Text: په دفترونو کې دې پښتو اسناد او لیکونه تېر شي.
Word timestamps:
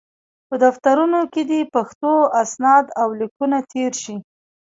په 0.47 0.55
دفترونو 0.65 1.19
کې 1.33 1.41
دې 1.49 1.61
پښتو 1.75 2.11
اسناد 2.43 2.85
او 3.01 3.07
لیکونه 3.19 3.57
تېر 3.73 3.91
شي. 4.03 4.15